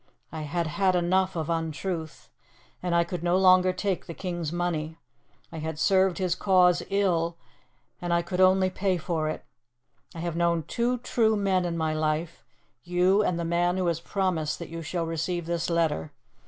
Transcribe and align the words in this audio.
I 0.31 0.41
had 0.41 0.65
had 0.65 0.95
enough 0.95 1.35
of 1.35 1.47
untruth, 1.47 2.31
and 2.81 2.95
I 2.95 3.03
could 3.03 3.21
no 3.21 3.37
longer 3.37 3.71
take 3.71 4.07
the 4.07 4.15
king's 4.15 4.51
money; 4.51 4.97
I 5.51 5.57
had 5.59 5.77
served 5.77 6.17
his 6.17 6.33
cause 6.33 6.81
ill, 6.89 7.37
and 8.01 8.11
I 8.11 8.23
could 8.23 8.41
only 8.41 8.71
pay 8.71 8.97
for 8.97 9.29
it. 9.29 9.45
I 10.15 10.19
have 10.21 10.35
known 10.35 10.63
two 10.63 10.97
true 10.97 11.35
men 11.35 11.65
in 11.65 11.77
my 11.77 11.93
life 11.93 12.43
you 12.83 13.21
and 13.21 13.39
the 13.39 13.45
man 13.45 13.77
who 13.77 13.85
has 13.85 13.99
promised 13.99 14.57
that 14.57 14.69
you 14.69 14.81
shall 14.81 15.05
receive 15.05 15.45
this 15.45 15.69
letter. 15.69 16.11